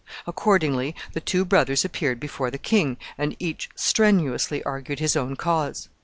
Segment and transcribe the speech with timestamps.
[0.25, 5.89] Accordingly, the two brothers appeared before the king, and each strenuously argued his own cause.